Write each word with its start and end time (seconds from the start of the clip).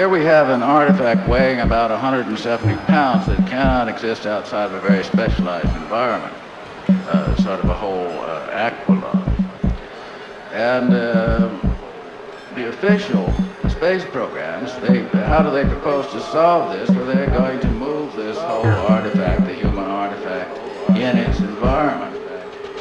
Here 0.00 0.08
we 0.08 0.24
have 0.24 0.48
an 0.48 0.62
artifact 0.62 1.28
weighing 1.28 1.60
about 1.60 1.90
170 1.90 2.74
pounds 2.86 3.26
that 3.26 3.36
cannot 3.46 3.86
exist 3.86 4.24
outside 4.24 4.64
of 4.64 4.72
a 4.72 4.80
very 4.80 5.04
specialized 5.04 5.66
environment, 5.76 6.32
uh, 6.88 7.36
sort 7.42 7.60
of 7.60 7.68
a 7.68 7.74
whole 7.74 8.08
uh, 8.08 8.70
aqualung. 8.70 9.76
And 10.52 10.94
uh, 10.94 11.50
the 12.54 12.68
official 12.68 13.30
space 13.68 14.04
programs, 14.06 14.74
they, 14.78 15.02
how 15.26 15.42
do 15.42 15.50
they 15.50 15.64
propose 15.64 16.06
to 16.12 16.20
solve 16.20 16.72
this? 16.72 16.88
Well, 16.88 17.04
they're 17.04 17.26
going 17.26 17.60
to 17.60 17.68
whole 18.60 18.86
artifact, 18.88 19.46
the 19.46 19.54
human 19.54 19.84
artifact, 19.84 20.58
in 20.90 21.16
its 21.16 21.38
environment 21.38 22.16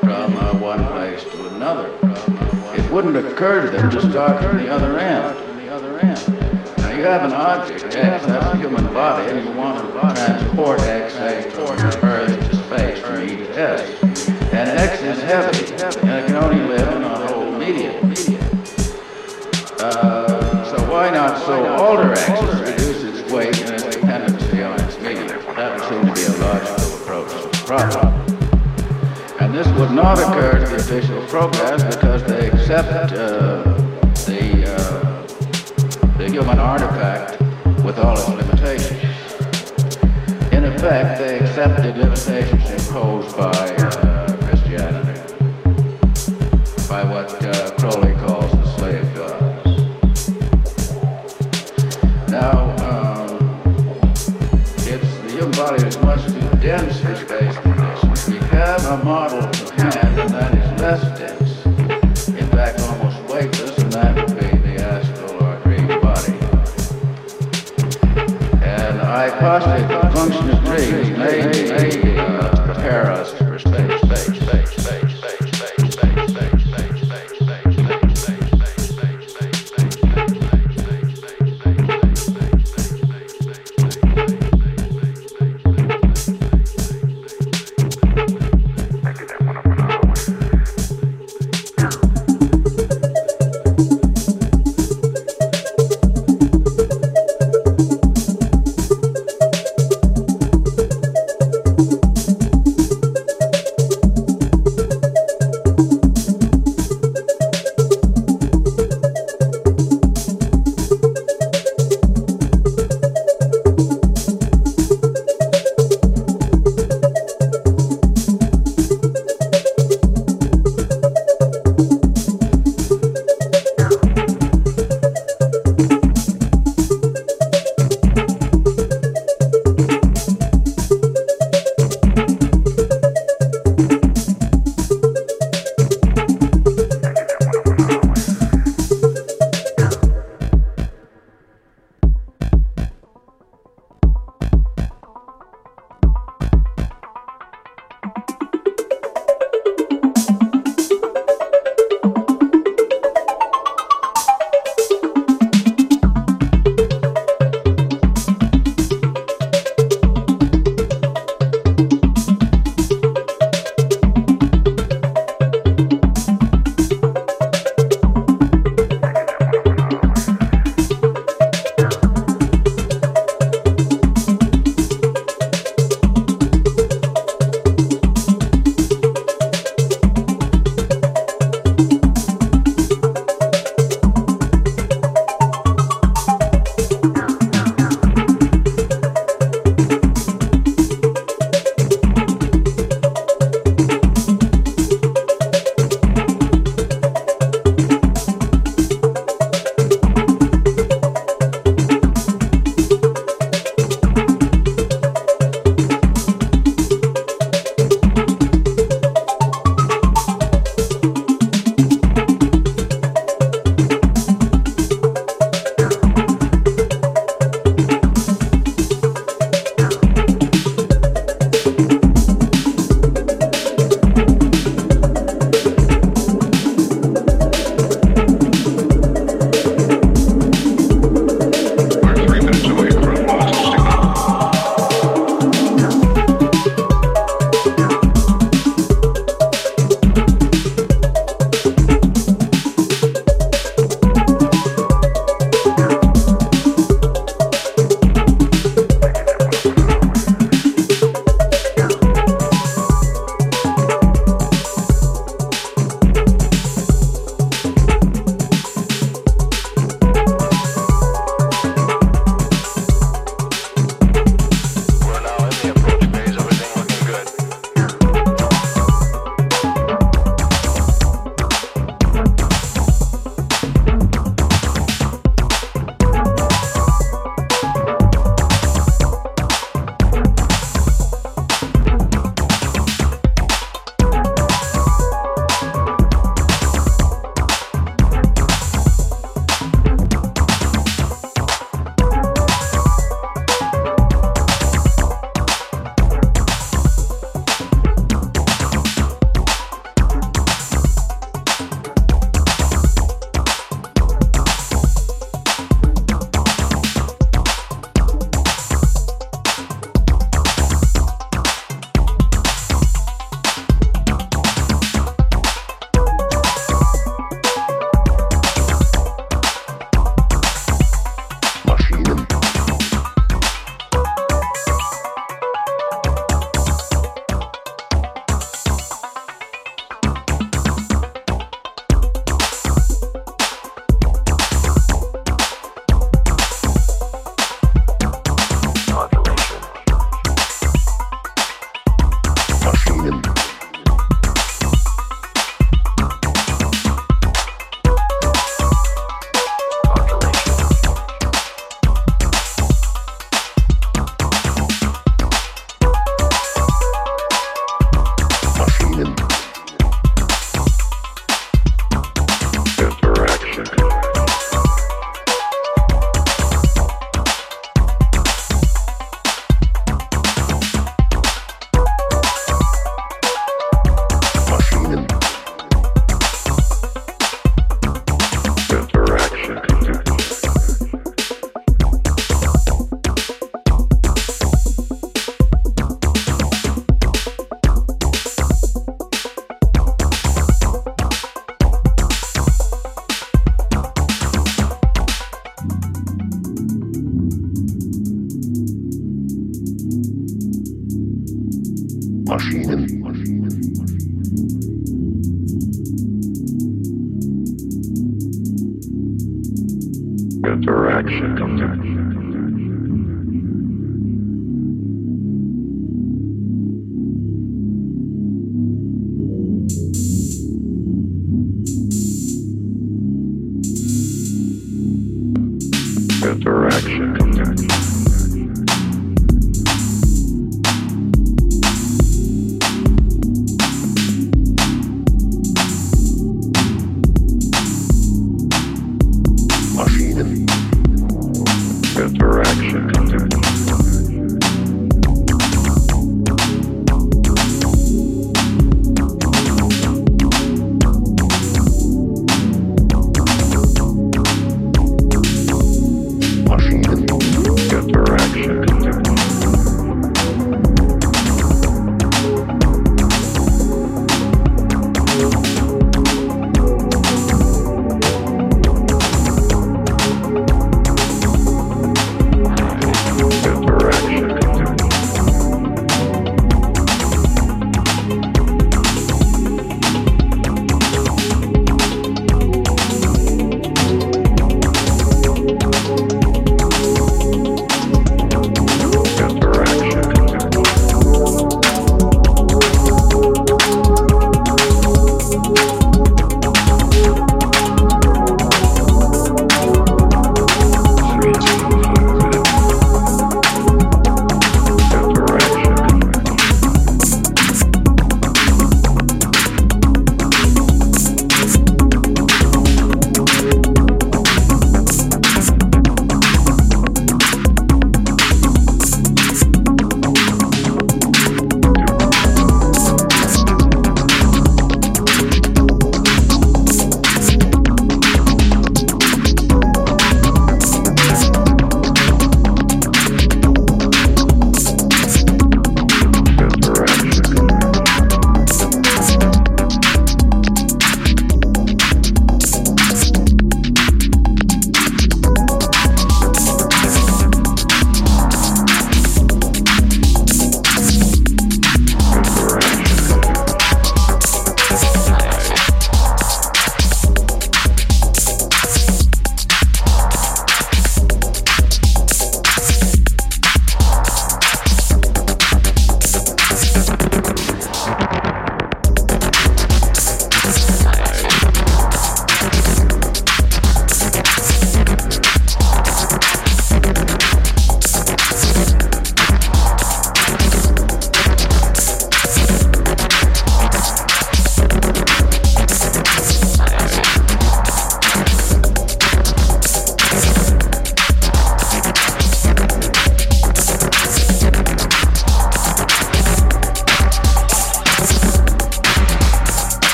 from 0.00 0.36
uh, 0.36 0.54
one 0.58 0.86
place 0.88 1.22
to 1.24 1.48
another. 1.48 1.88
It 2.74 2.90
wouldn't 2.90 3.16
occur 3.16 3.62
to 3.64 3.70
them 3.70 3.90
to 3.90 4.10
start 4.10 4.42
from 4.42 4.58
the 4.58 4.68
other 4.68 4.98
end. 4.98 5.36
Now 6.78 6.90
you 6.90 7.02
have 7.02 7.24
an 7.24 7.32
object, 7.32 7.84
X, 7.84 8.26
that's 8.26 8.46
a 8.46 8.56
human 8.56 8.86
body, 8.92 9.30
and 9.30 9.44
you 9.44 9.52
want 9.56 9.84
to 9.84 9.90
transport 9.90 10.80
X, 10.80 11.14
say, 11.14 11.50
from 11.50 11.64
Earth 12.04 12.50
to 12.50 12.56
space 12.56 12.98
from 13.00 13.22
E 13.22 13.36
to 13.36 13.58
S. 13.58 14.02
And 14.52 14.78
X 14.78 15.02
is 15.02 15.22
heavy, 15.22 15.72
and 16.02 16.10
it 16.10 16.26
can 16.26 16.36
only 16.36 16.62
live 16.62 16.88
in 16.96 17.02
a 17.02 17.26
whole 17.26 17.50
medium. 17.50 18.12
Uh, 19.80 20.64
so 20.76 20.90
why 20.90 21.10
not 21.10 21.36
so 21.44 21.66
alter 21.74 22.12
X 22.12 22.93
problem. 27.76 28.14
And 29.40 29.54
this 29.54 29.66
would 29.78 29.90
not 29.90 30.18
occur 30.18 30.52
to 30.60 30.66
the 30.66 30.76
official 30.76 31.20
programs 31.26 31.82
because 31.82 32.22
they 32.24 32.48
accept 32.48 33.12
uh, 33.12 33.62
the, 34.26 34.74
uh, 34.74 36.16
the 36.18 36.30
human 36.30 36.58
artifact 36.58 37.40
with 37.84 37.98
all 37.98 38.16
its 38.16 38.28
limitations. 38.28 39.02
In 40.52 40.64
effect, 40.64 41.18
they 41.18 41.40
accept 41.40 41.82
the 41.82 41.92
limitations 41.94 42.70
imposed 42.70 43.36
by 43.36 43.63